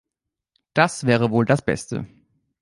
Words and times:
Das 0.73 1.05
wäre 1.05 1.29
wohl 1.29 1.45
das 1.45 1.61
Beste. 1.63 2.07